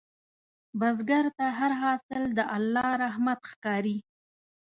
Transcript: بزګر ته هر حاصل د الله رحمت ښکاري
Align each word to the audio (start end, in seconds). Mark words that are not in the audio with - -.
بزګر 0.79 1.25
ته 1.37 1.45
هر 1.59 1.71
حاصل 1.81 2.21
د 2.37 2.39
الله 2.55 2.89
رحمت 3.03 3.39
ښکاري 3.51 3.97